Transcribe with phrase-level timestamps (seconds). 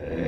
[0.00, 0.27] Uh...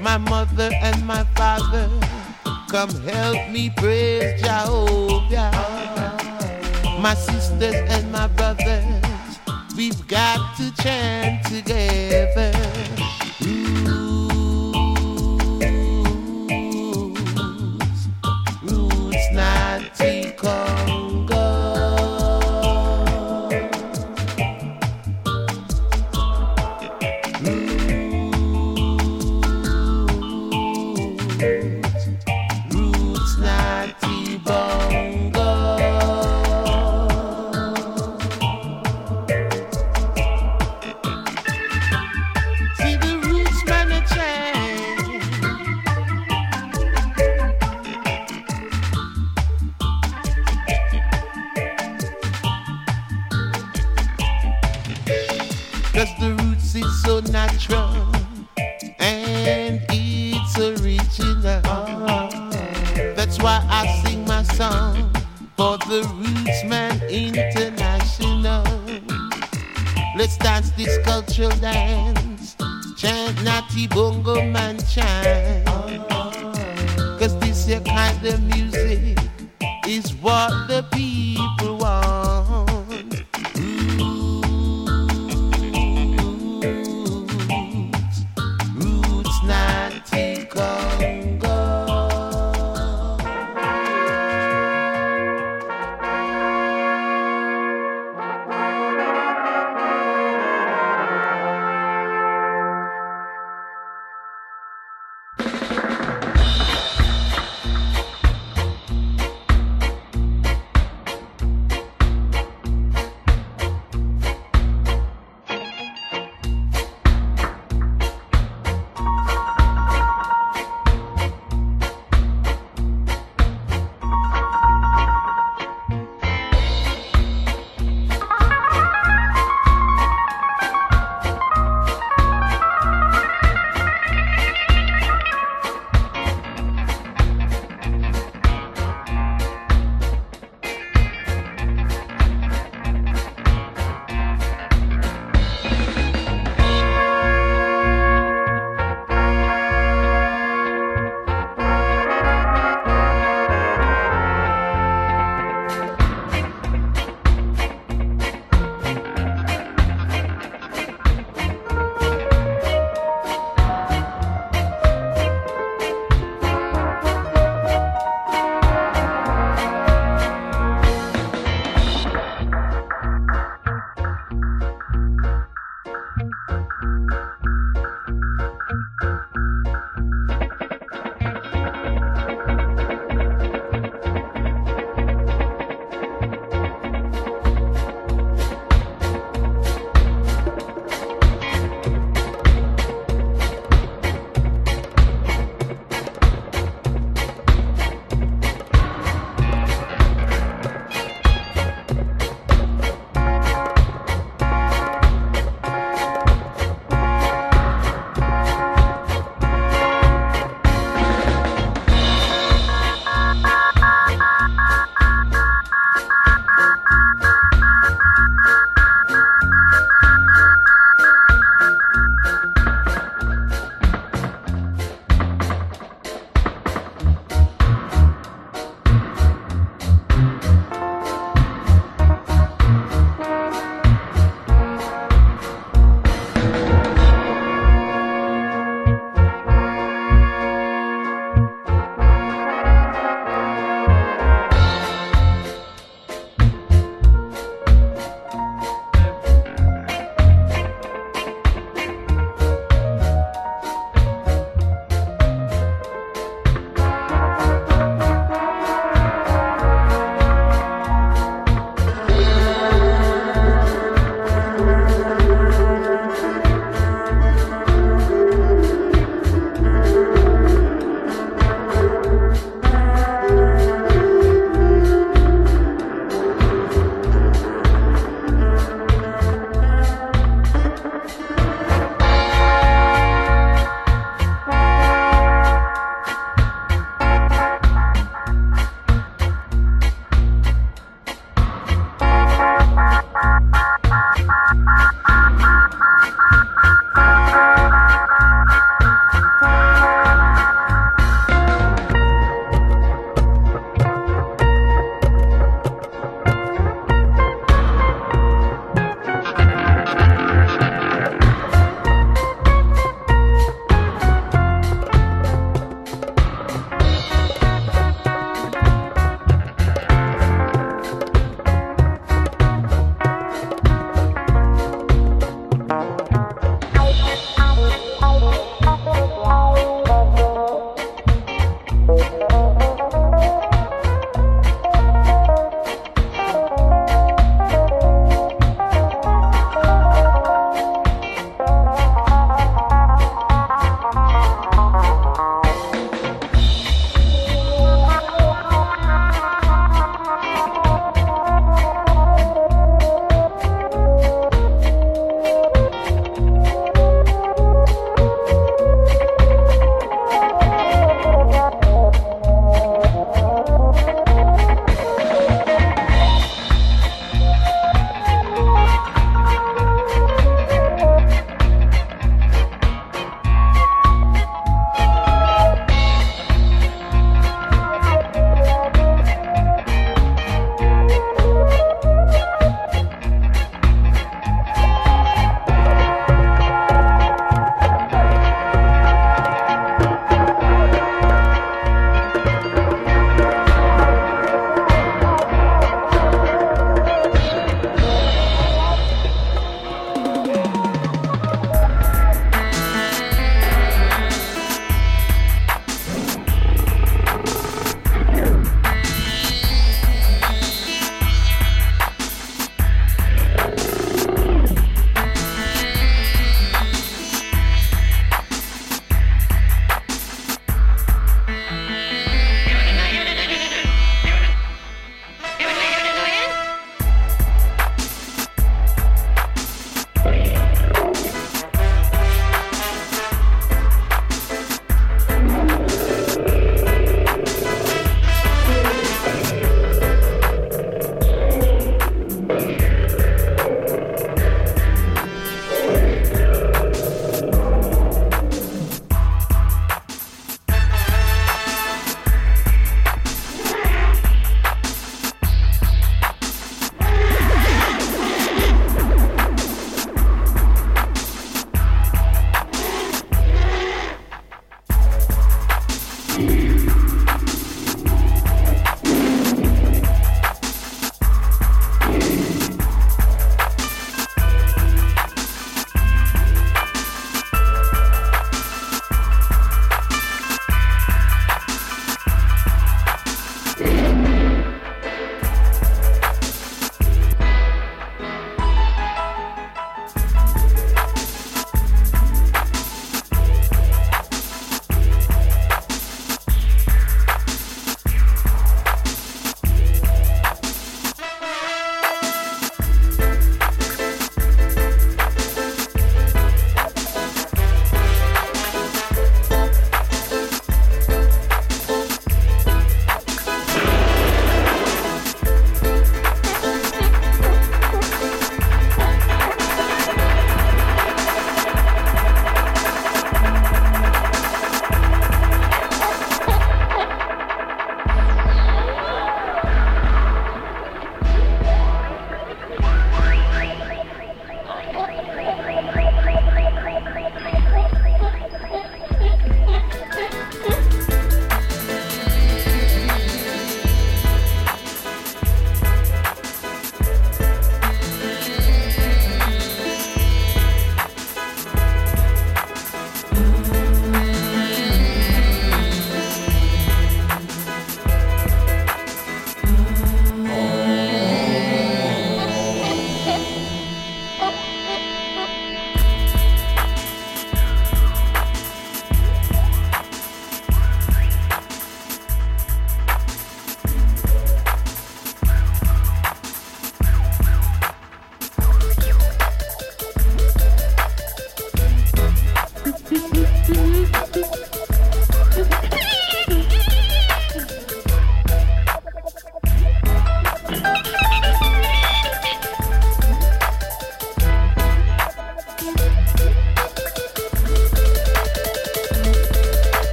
[0.00, 1.90] My mother and my father,
[2.70, 5.50] come help me praise Jehovah.
[7.00, 9.02] My sisters and my brothers,
[9.76, 12.52] we've got to chant together.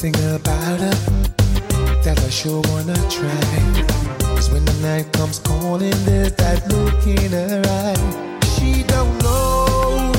[0.00, 0.96] Something about her
[2.02, 3.40] that I sure wanna try.
[4.34, 8.40] Cause when the night comes calling, there's that look in her eye.
[8.54, 10.12] She don't know,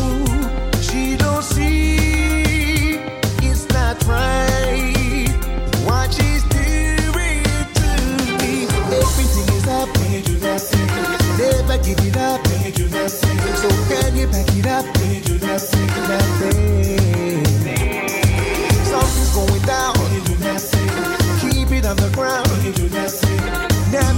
[0.82, 3.00] she don't see,
[3.42, 5.30] it's not right.
[5.88, 7.44] What she's doing
[7.80, 7.90] to
[8.38, 8.68] me,
[9.02, 9.90] everything is up.
[11.40, 12.46] Never give it up.
[13.62, 14.86] So can you back it up?
[15.42, 15.82] Nothing.
[16.12, 17.01] Something's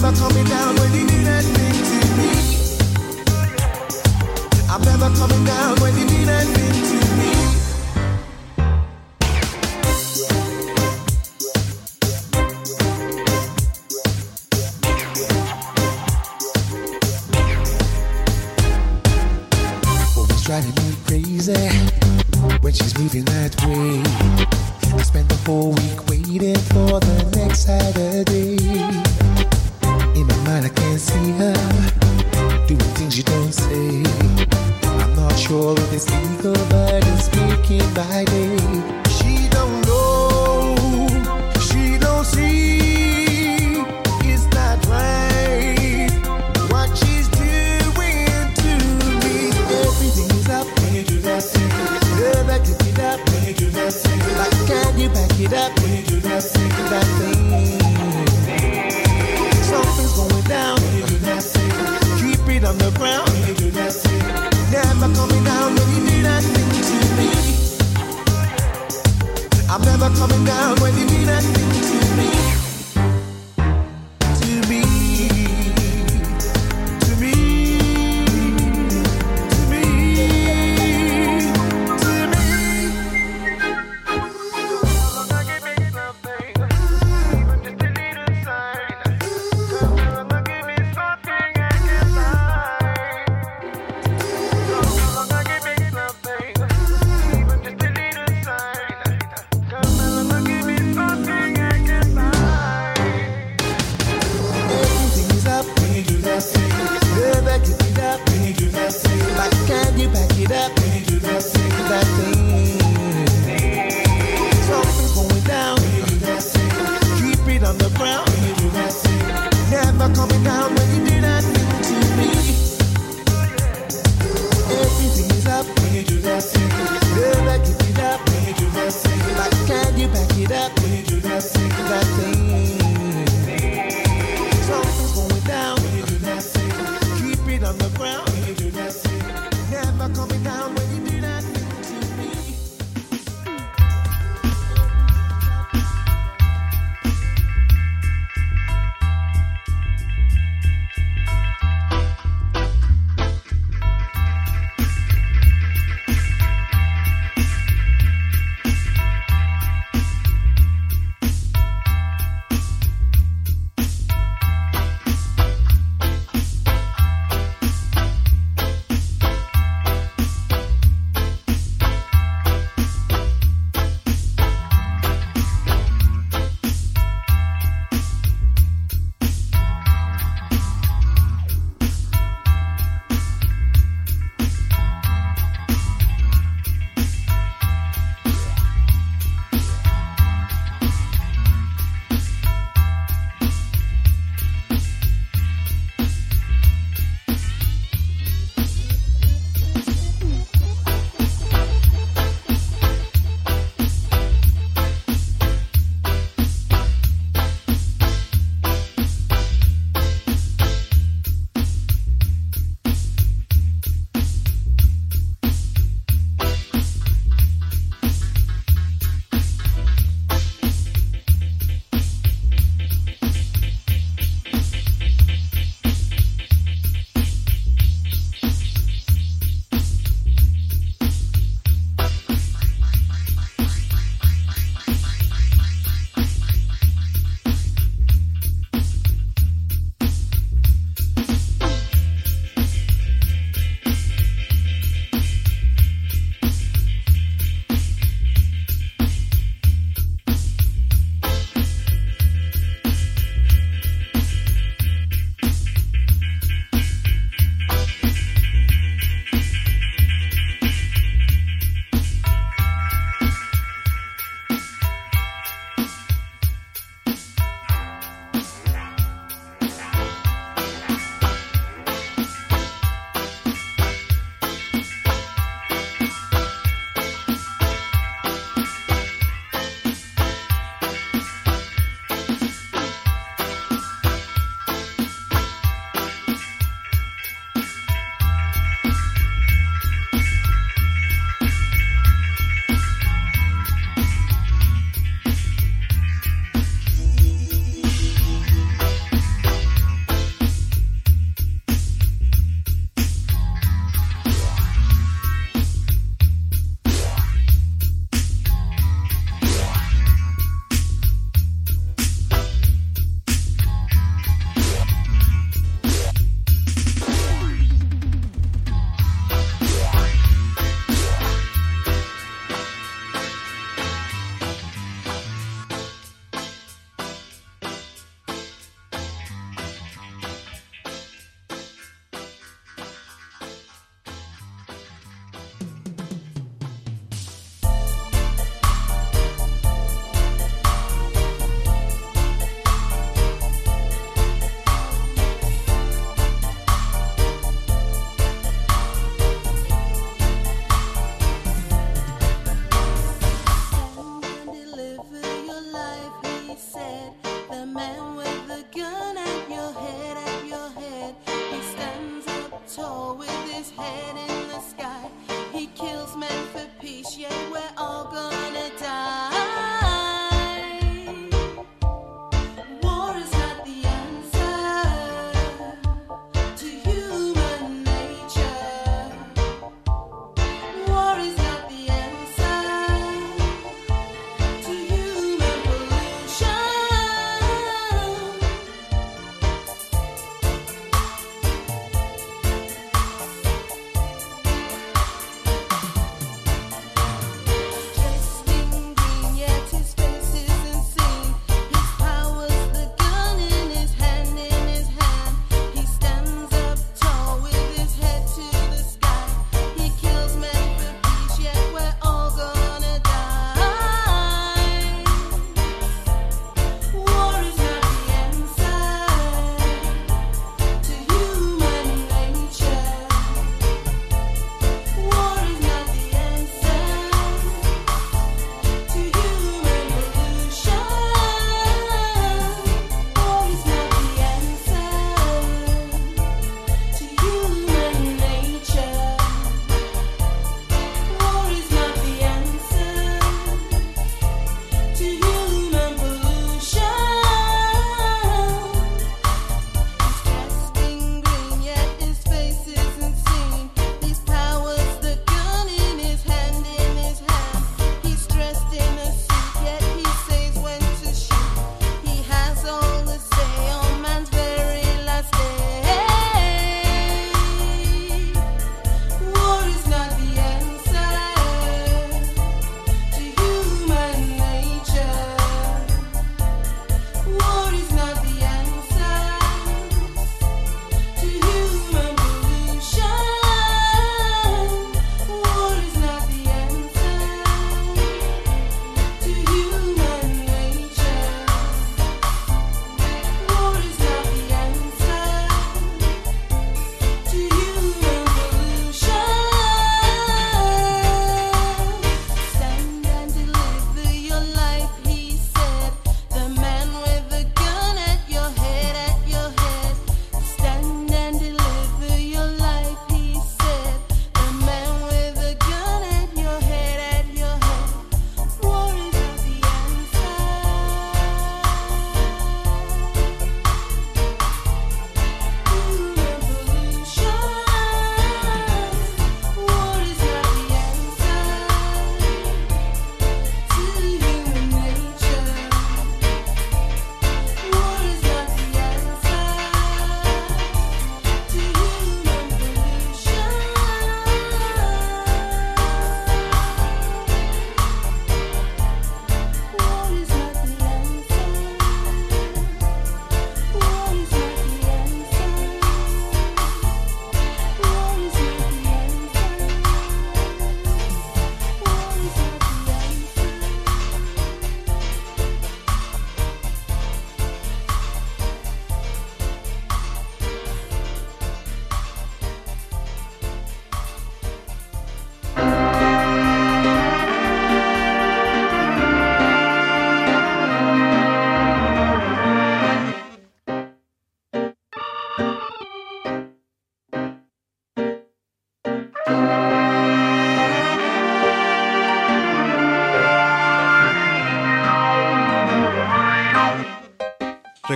[0.03, 1.05] Never coming down when you
[1.95, 2.31] to me.
[4.69, 6.92] I'm never coming down when you need anything to.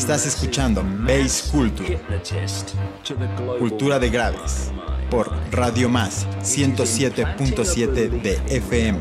[0.00, 2.00] Estás escuchando Base Culture,
[3.58, 4.72] Cultura de Graves,
[5.10, 8.98] por Radio Más 107.7 de FM.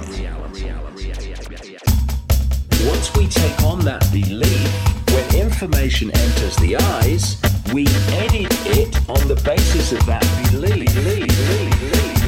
[2.85, 4.69] Once we take on that belief,
[5.13, 7.37] when information enters the eyes,
[7.73, 7.85] we
[8.17, 10.89] edit it on the basis of that belief.
[10.89, 12.18] I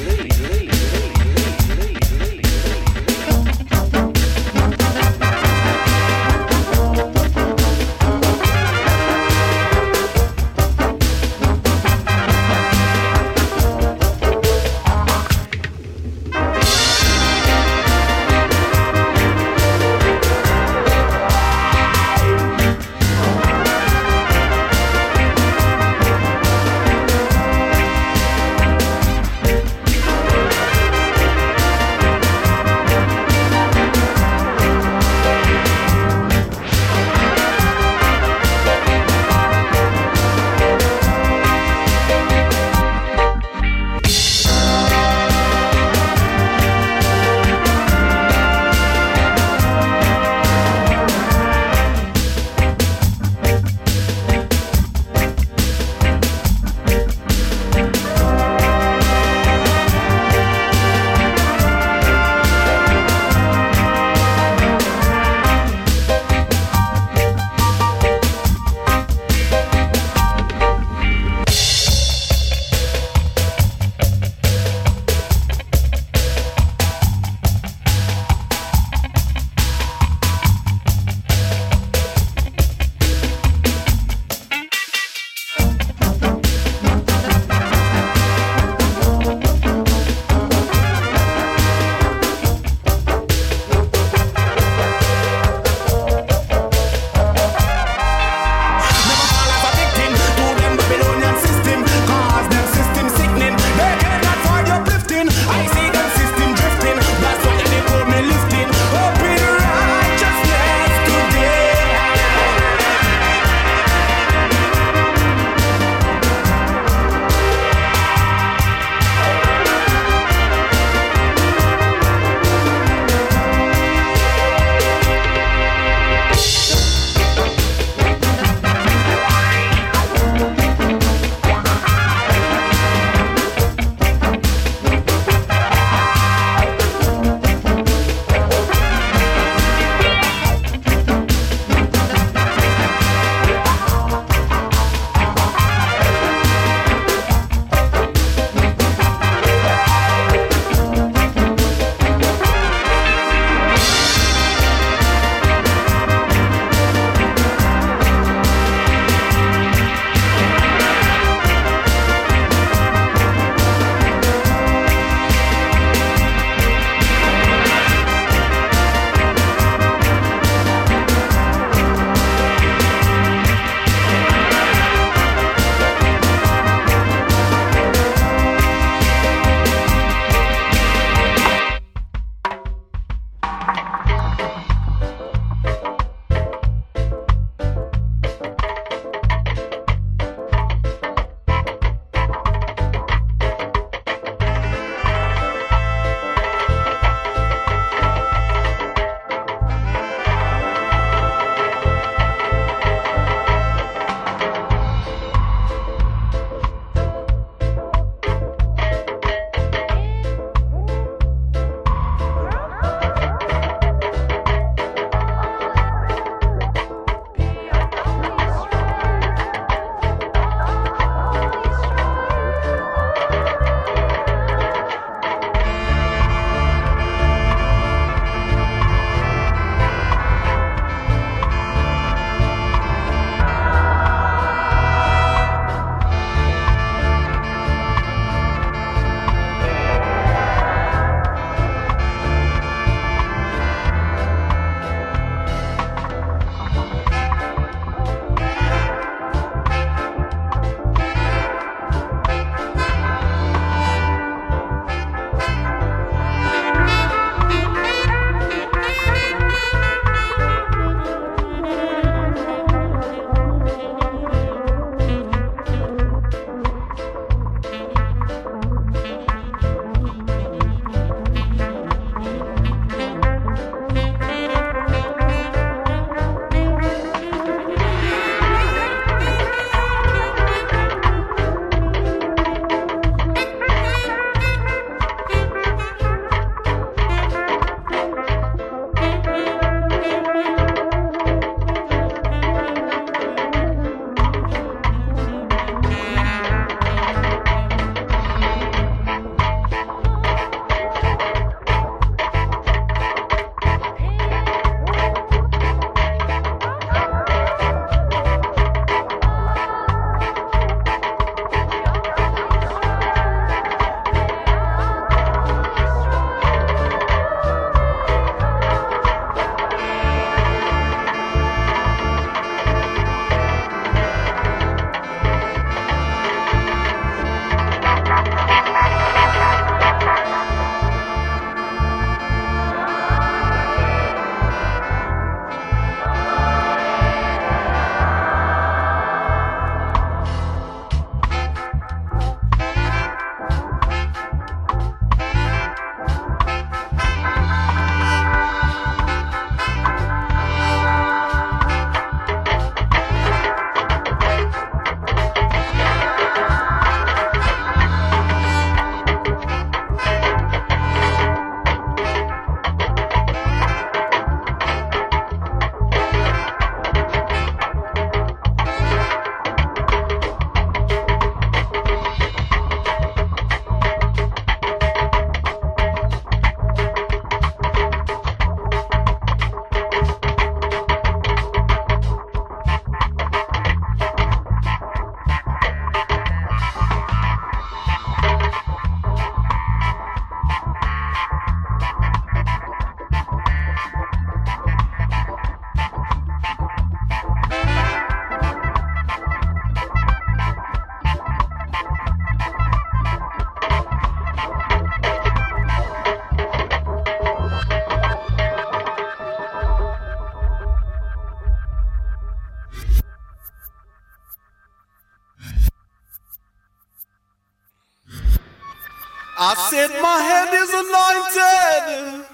[419.71, 422.25] said my head is anointed,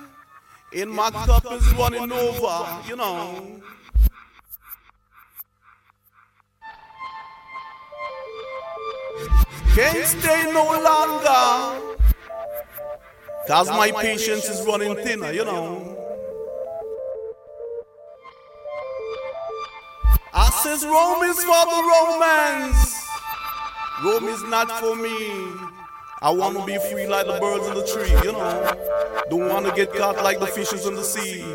[0.73, 3.61] and my cup is running over, you know.
[9.75, 11.97] Can't stay no longer,
[13.47, 15.95] cause my patience is running thinner, you know.
[20.33, 22.95] I says Rome is for the romance.
[24.03, 25.76] Rome is not for me.
[26.19, 29.23] I want to be free like the birds in the tree, you know.
[29.29, 31.45] Don't want to get caught like the fishes in the sea.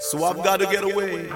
[0.00, 1.28] So I've got to get away.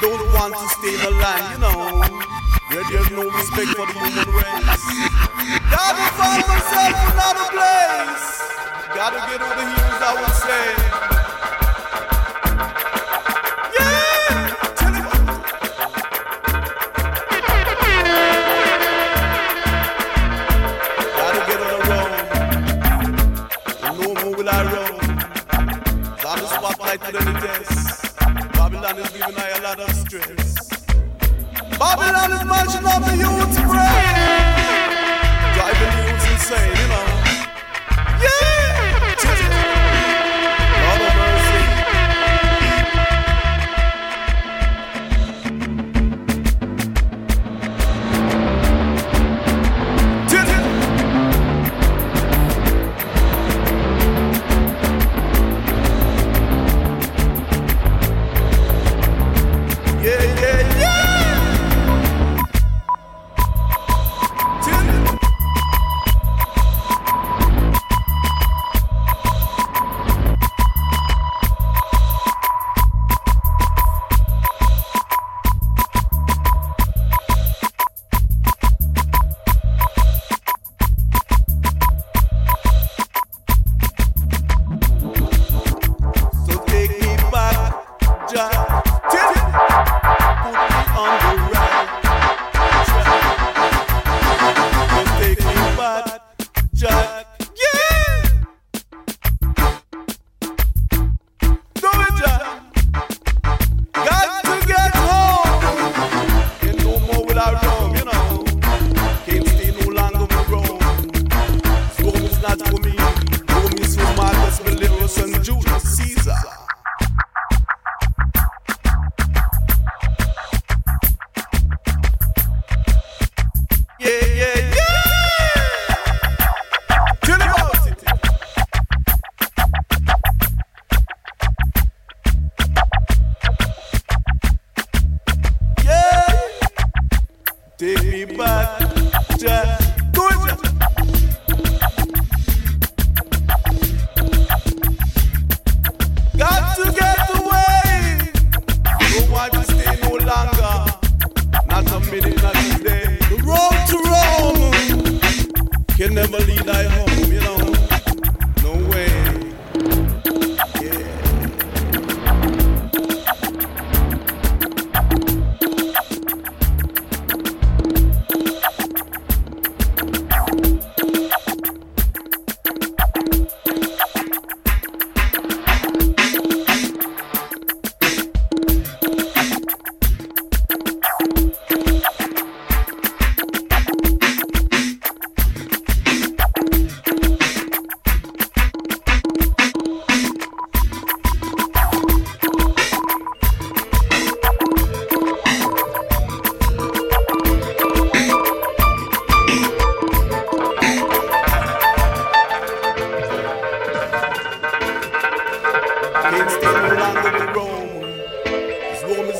[0.00, 2.17] Don't want to stay the line, you know.
[2.78, 4.86] Where there's no respect for the human race.
[5.68, 8.38] Gotta find myself another place.
[8.94, 10.64] Gotta get over the heels, I would say.
[15.10, 15.26] On.
[28.52, 30.67] Babylon is giving I a lot of stress.
[31.78, 34.02] Babylon is marching up the youth's brain.
[35.54, 37.06] Driving the youths insane, you know.
[38.20, 38.87] Yeah!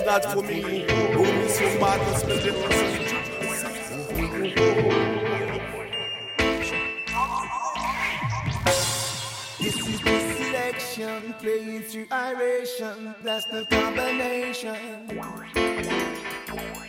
[0.09, 0.87] Not for me.
[1.79, 3.59] Marcus Valerius and Julius.
[9.61, 13.15] This is the selection playing through iration.
[13.23, 14.81] That's the combination.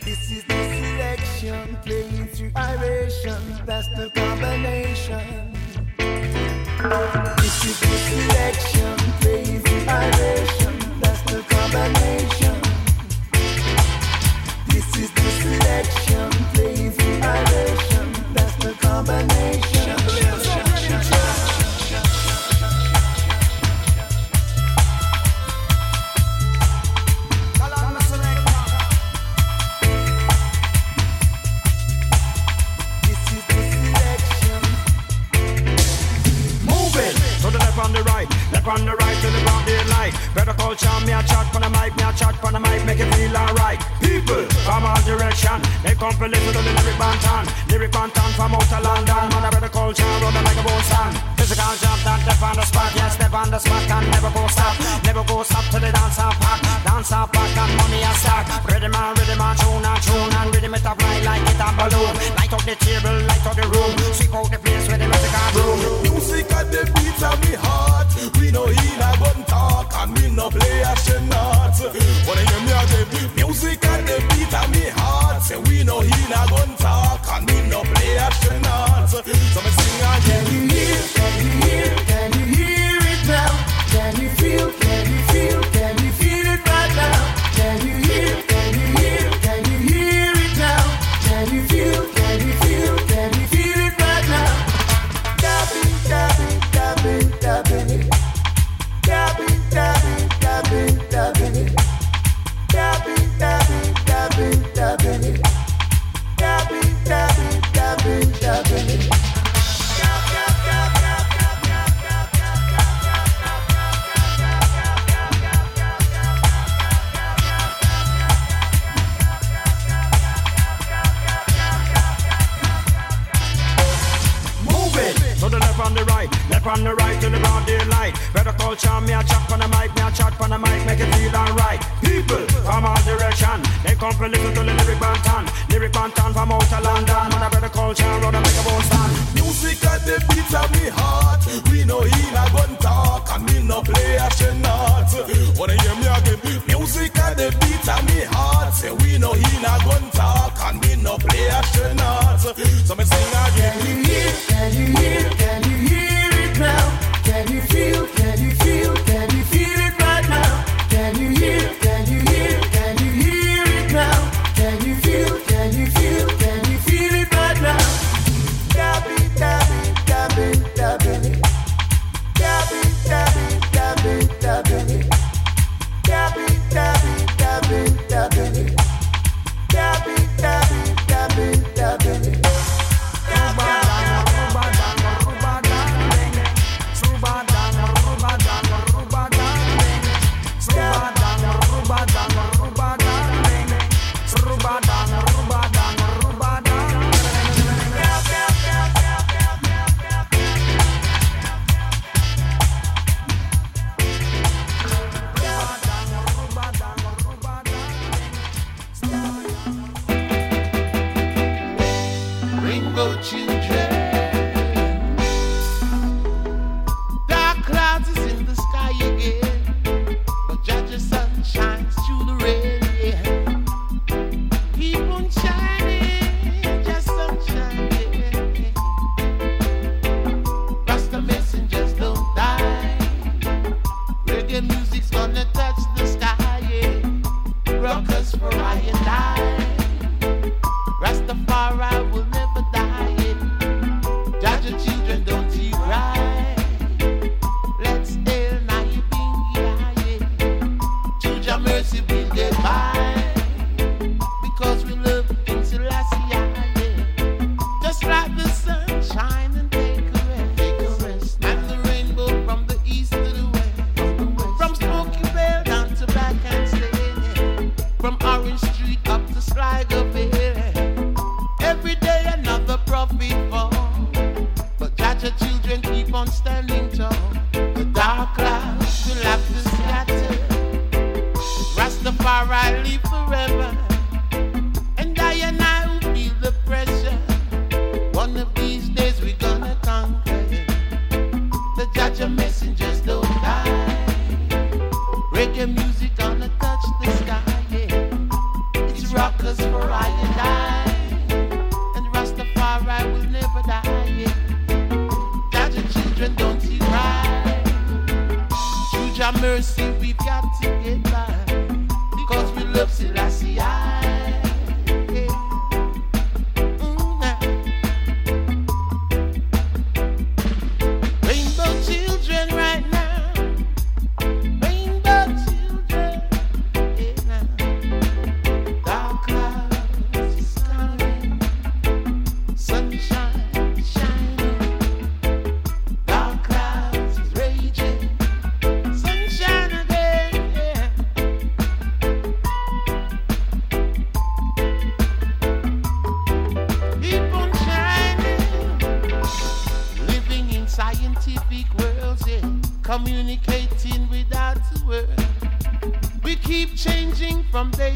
[0.05, 3.41] This is the selection playing through iration.
[3.65, 5.27] That's the combination.
[7.41, 10.73] This is the selection playing through iration.
[11.01, 12.48] That's the combination
[15.41, 18.13] selection, lazy aeration.
[18.33, 19.78] That's the combination.
[46.19, 47.43] people listen to the lyric bantan.
[47.71, 49.23] Lyric bantan from outer London.
[49.31, 52.55] Man, I better call John, rolling like a bone sand Physical jump, that step on
[52.59, 52.91] the spot.
[52.95, 54.75] Yeah, step on the spot, can never go stop.
[55.07, 58.45] Never go stop till the dance hall pack Dance hall pack, got money a stack
[58.67, 61.69] Ready man, ready man, tune and tune And ready me to fly like it a
[61.79, 62.13] balloon.
[62.35, 63.18] Light up the table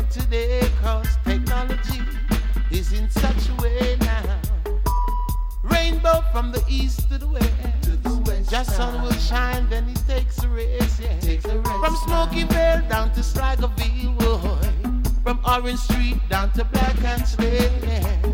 [0.04, 2.02] from day to day, cause technology
[2.72, 4.42] is in such a way now.
[5.64, 8.50] Rainbow from the east to the west.
[8.50, 11.40] Just sun will shine, then it takes a race, yeah.
[11.80, 13.24] From Smoky Vale down to
[14.12, 14.58] boy.
[15.24, 17.28] From Orange Street down to Black and
[17.84, 18.33] yeah.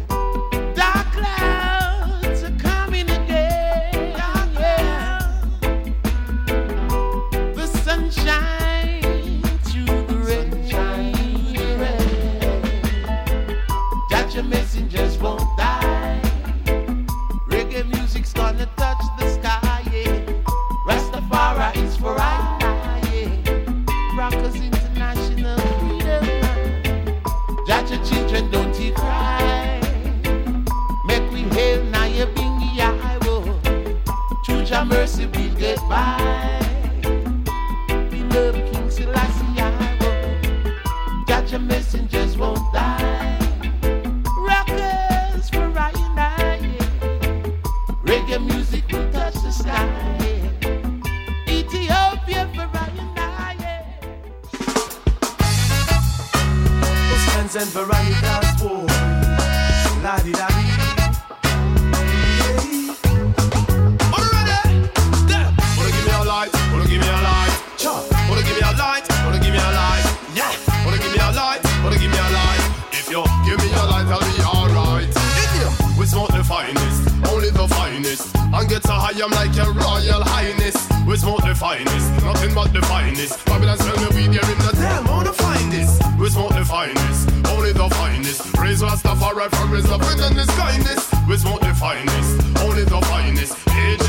[79.21, 80.75] I'm like your royal highness.
[81.05, 83.45] We smoke the finest, nothing but the finest.
[83.45, 85.99] Babylon sell me weed, you're in the damn, how find this?
[86.17, 88.53] We smoke the finest, only the finest.
[88.53, 91.11] Praise Rastafari for his love and his kindness.
[91.27, 93.53] We smoke the finest, only the finest.
[93.67, 94.08] AJ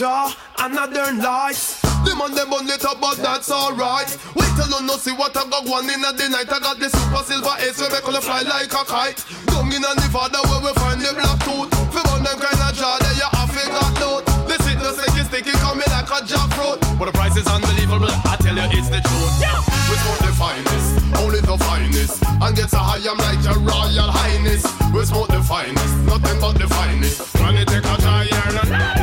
[0.00, 1.80] Me get a jar and a darn lights.
[2.04, 4.08] The man them on it up, but that's alright.
[4.34, 6.48] Wait till you know see what I got one in the night.
[6.48, 9.20] I got the Super Silver Haze we make all fly like a kite.
[9.52, 11.68] Down in the Nevada where we find the black tooth.
[11.92, 14.24] For one them kind of jar there you have to got note.
[14.48, 16.80] The sickness sticky sticky coming like a jackfruit.
[16.96, 18.08] But the price is unbelievable.
[18.24, 19.34] I tell you it's the truth.
[19.36, 19.60] Yeah.
[19.92, 20.88] We smoke the finest,
[21.20, 22.24] only the finest.
[22.24, 24.64] And get so high I'm like your royal highness.
[24.96, 27.36] We smoke the finest, nothing but the finest.
[27.36, 28.99] When you take a try here and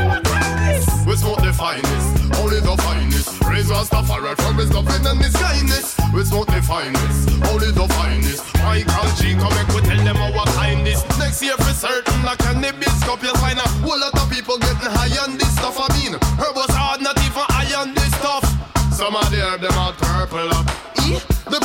[1.17, 3.41] we smoke the finest, only the finest.
[3.49, 5.97] Raise Rastafari from his loving and his kindness.
[6.13, 8.45] We smoke the finest, only the finest.
[8.61, 11.01] Michael G, come back, we tell them our kindness.
[11.17, 14.59] Next year for certain, like a cannabis cup, you'll find a whole lot of people
[14.59, 15.81] getting high on this stuff.
[15.81, 18.45] I mean, herbals hard, not even high on this stuff.
[18.93, 20.69] Some of the herb, them all purple up.
[21.01, 21.17] Eh?
[21.49, 21.59] The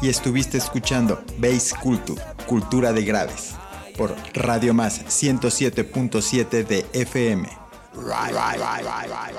[0.00, 3.54] Y estuviste escuchando Bass Culture, Cultura de Graves,
[3.96, 7.48] por Radio Más 107.7 de FM.
[7.94, 9.31] Right, right, right,